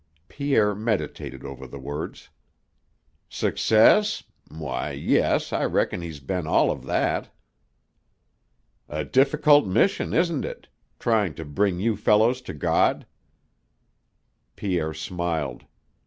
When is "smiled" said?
14.95-15.65